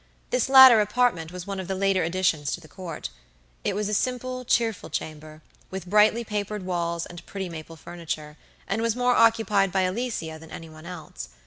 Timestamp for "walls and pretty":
6.65-7.49